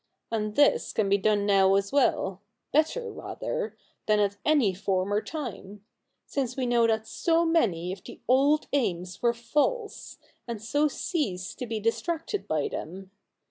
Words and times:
And 0.31 0.55
this 0.55 0.93
can 0.93 1.09
be 1.09 1.19
done 1.19 1.45
now 1.45 1.75
as 1.75 1.91
well— 1.91 2.41
better, 2.73 3.11
rather— 3.11 3.77
than 4.07 4.19
at 4.19 4.35
any 4.43 4.73
former 4.73 5.21
time; 5.21 5.85
since 6.25 6.57
we 6.57 6.65
know 6.65 6.87
that 6.87 7.05
so 7.05 7.45
many 7.45 7.91
of 7.93 8.03
the 8.03 8.19
old 8.27 8.65
aim.s 8.73 9.21
were 9.21 9.31
false, 9.35 10.17
and 10.47 10.59
so 10.59 10.87
cease 10.87 11.53
to 11.53 11.67
be 11.67 11.79
distracted 11.79 12.47
by 12.47 12.67
them. 12.67 13.11